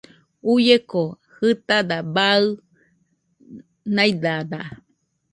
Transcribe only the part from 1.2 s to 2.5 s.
jɨtada baɨ